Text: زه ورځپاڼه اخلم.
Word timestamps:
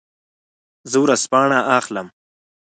زه 0.91 0.97
ورځپاڼه 1.03 1.59
اخلم. 1.77 2.07